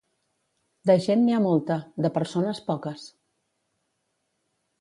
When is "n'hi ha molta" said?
1.25-1.77